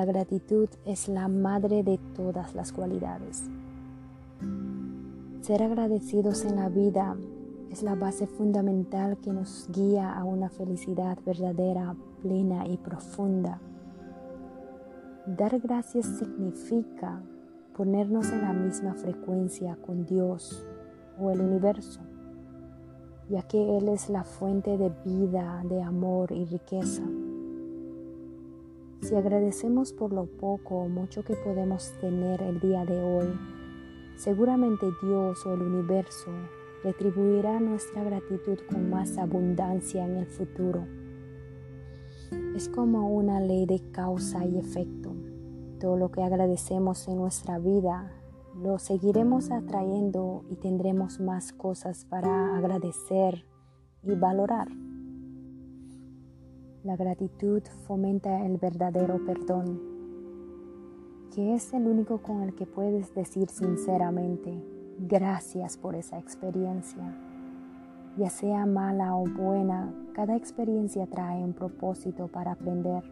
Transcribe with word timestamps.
La 0.00 0.06
gratitud 0.06 0.70
es 0.86 1.10
la 1.10 1.28
madre 1.28 1.82
de 1.82 1.98
todas 2.16 2.54
las 2.54 2.72
cualidades. 2.72 3.42
Ser 5.42 5.62
agradecidos 5.62 6.46
en 6.46 6.56
la 6.56 6.70
vida 6.70 7.18
es 7.70 7.82
la 7.82 7.96
base 7.96 8.26
fundamental 8.26 9.18
que 9.18 9.30
nos 9.30 9.68
guía 9.70 10.10
a 10.10 10.24
una 10.24 10.48
felicidad 10.48 11.18
verdadera, 11.26 11.94
plena 12.22 12.66
y 12.66 12.78
profunda. 12.78 13.60
Dar 15.26 15.60
gracias 15.60 16.06
significa 16.06 17.20
ponernos 17.76 18.32
en 18.32 18.40
la 18.40 18.54
misma 18.54 18.94
frecuencia 18.94 19.76
con 19.84 20.06
Dios 20.06 20.66
o 21.20 21.30
el 21.30 21.42
universo, 21.42 22.00
ya 23.28 23.42
que 23.42 23.76
Él 23.76 23.90
es 23.90 24.08
la 24.08 24.24
fuente 24.24 24.78
de 24.78 24.90
vida, 25.04 25.62
de 25.68 25.82
amor 25.82 26.32
y 26.32 26.46
riqueza. 26.46 27.02
Si 29.02 29.14
agradecemos 29.14 29.92
por 29.92 30.12
lo 30.12 30.26
poco 30.26 30.76
o 30.76 30.88
mucho 30.88 31.24
que 31.24 31.34
podemos 31.34 31.92
tener 32.00 32.42
el 32.42 32.60
día 32.60 32.84
de 32.84 33.02
hoy, 33.02 33.28
seguramente 34.16 34.86
Dios 35.02 35.44
o 35.46 35.54
el 35.54 35.62
universo 35.62 36.30
retribuirá 36.84 37.60
nuestra 37.60 38.04
gratitud 38.04 38.58
con 38.70 38.90
más 38.90 39.16
abundancia 39.16 40.04
en 40.04 40.16
el 40.16 40.26
futuro. 40.26 40.86
Es 42.54 42.68
como 42.68 43.08
una 43.08 43.40
ley 43.40 43.64
de 43.64 43.80
causa 43.90 44.44
y 44.44 44.58
efecto. 44.58 45.14
Todo 45.80 45.96
lo 45.96 46.10
que 46.10 46.22
agradecemos 46.22 47.08
en 47.08 47.16
nuestra 47.16 47.58
vida 47.58 48.12
lo 48.54 48.78
seguiremos 48.78 49.50
atrayendo 49.50 50.44
y 50.50 50.56
tendremos 50.56 51.20
más 51.20 51.52
cosas 51.52 52.04
para 52.04 52.56
agradecer 52.56 53.46
y 54.02 54.14
valorar. 54.14 54.68
La 56.82 56.96
gratitud 56.96 57.62
fomenta 57.86 58.46
el 58.46 58.56
verdadero 58.56 59.22
perdón, 59.26 59.78
que 61.34 61.54
es 61.54 61.74
el 61.74 61.86
único 61.86 62.22
con 62.22 62.40
el 62.40 62.54
que 62.54 62.64
puedes 62.64 63.14
decir 63.14 63.50
sinceramente, 63.50 64.64
gracias 64.98 65.76
por 65.76 65.94
esa 65.94 66.18
experiencia. 66.18 67.14
Ya 68.16 68.30
sea 68.30 68.64
mala 68.64 69.14
o 69.14 69.26
buena, 69.26 69.92
cada 70.14 70.36
experiencia 70.36 71.06
trae 71.06 71.44
un 71.44 71.52
propósito 71.52 72.28
para 72.28 72.52
aprender. 72.52 73.04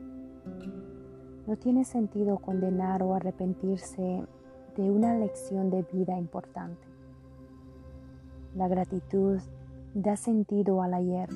No 1.46 1.56
tiene 1.58 1.84
sentido 1.84 2.38
condenar 2.38 3.02
o 3.02 3.14
arrepentirse 3.14 4.24
de 4.78 4.90
una 4.90 5.14
lección 5.18 5.68
de 5.68 5.82
vida 5.92 6.18
importante. 6.18 6.86
La 8.56 8.66
gratitud 8.66 9.38
da 9.92 10.16
sentido 10.16 10.80
al 10.80 10.94
ayer, 10.94 11.28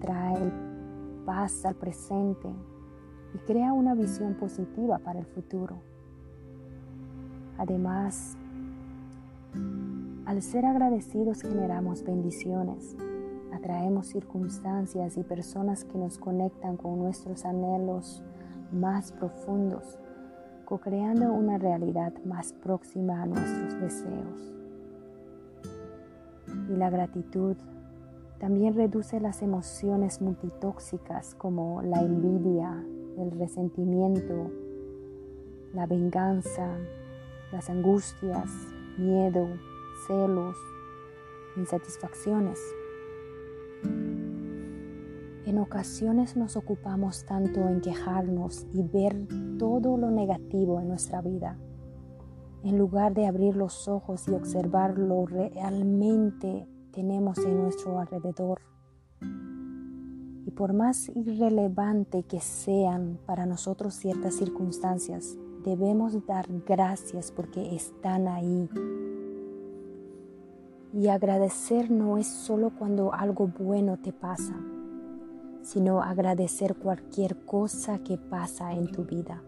trae 0.00 0.69
paz 1.24 1.64
al 1.64 1.74
presente 1.74 2.48
y 3.34 3.38
crea 3.38 3.72
una 3.72 3.94
visión 3.94 4.34
positiva 4.34 4.98
para 4.98 5.20
el 5.20 5.26
futuro. 5.26 5.76
Además, 7.58 8.36
al 10.26 10.42
ser 10.42 10.64
agradecidos 10.64 11.42
generamos 11.42 12.02
bendiciones, 12.02 12.96
atraemos 13.52 14.06
circunstancias 14.06 15.16
y 15.16 15.22
personas 15.22 15.84
que 15.84 15.98
nos 15.98 16.18
conectan 16.18 16.76
con 16.76 16.98
nuestros 16.98 17.44
anhelos 17.44 18.22
más 18.72 19.12
profundos, 19.12 19.98
co-creando 20.64 21.32
una 21.32 21.58
realidad 21.58 22.12
más 22.24 22.52
próxima 22.52 23.22
a 23.22 23.26
nuestros 23.26 23.80
deseos. 23.80 24.54
Y 26.68 26.76
la 26.76 26.90
gratitud 26.90 27.56
también 28.40 28.74
reduce 28.74 29.20
las 29.20 29.42
emociones 29.42 30.22
multitóxicas 30.22 31.34
como 31.34 31.82
la 31.82 32.00
envidia, 32.00 32.82
el 33.18 33.30
resentimiento, 33.32 34.50
la 35.74 35.86
venganza, 35.86 36.78
las 37.52 37.68
angustias, 37.68 38.50
miedo, 38.96 39.46
celos, 40.06 40.56
insatisfacciones. 41.58 42.58
En 45.44 45.58
ocasiones 45.58 46.34
nos 46.34 46.56
ocupamos 46.56 47.26
tanto 47.26 47.68
en 47.68 47.82
quejarnos 47.82 48.66
y 48.72 48.82
ver 48.82 49.16
todo 49.58 49.98
lo 49.98 50.10
negativo 50.10 50.80
en 50.80 50.88
nuestra 50.88 51.20
vida, 51.20 51.58
en 52.62 52.78
lugar 52.78 53.12
de 53.12 53.26
abrir 53.26 53.54
los 53.54 53.86
ojos 53.86 54.26
y 54.28 54.32
observar 54.32 54.98
lo 54.98 55.26
realmente 55.26 56.66
tenemos 56.92 57.38
en 57.38 57.56
nuestro 57.58 57.98
alrededor. 57.98 58.60
Y 60.46 60.50
por 60.50 60.72
más 60.72 61.08
irrelevante 61.14 62.22
que 62.22 62.40
sean 62.40 63.18
para 63.26 63.46
nosotros 63.46 63.94
ciertas 63.94 64.34
circunstancias, 64.34 65.36
debemos 65.64 66.26
dar 66.26 66.46
gracias 66.66 67.30
porque 67.30 67.74
están 67.74 68.26
ahí. 68.28 68.68
Y 70.92 71.08
agradecer 71.08 71.90
no 71.90 72.18
es 72.18 72.26
solo 72.26 72.72
cuando 72.78 73.12
algo 73.12 73.46
bueno 73.46 73.98
te 73.98 74.12
pasa, 74.12 74.56
sino 75.62 76.02
agradecer 76.02 76.76
cualquier 76.76 77.44
cosa 77.44 77.98
que 78.00 78.18
pasa 78.18 78.72
en 78.72 78.90
tu 78.90 79.04
vida. 79.04 79.42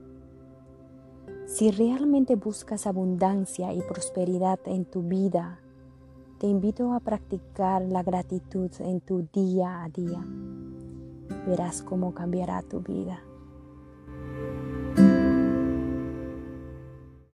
Si 1.46 1.70
realmente 1.70 2.36
buscas 2.36 2.86
abundancia 2.86 3.74
y 3.74 3.82
prosperidad 3.82 4.60
en 4.66 4.84
tu 4.84 5.02
vida, 5.02 5.58
te 6.42 6.48
invito 6.48 6.92
a 6.92 6.98
practicar 6.98 7.82
la 7.82 8.02
gratitud 8.02 8.68
en 8.80 9.00
tu 9.00 9.28
día 9.32 9.84
a 9.84 9.88
día. 9.88 10.18
Verás 11.46 11.82
cómo 11.82 12.12
cambiará 12.14 12.62
tu 12.62 12.80
vida. 12.80 13.22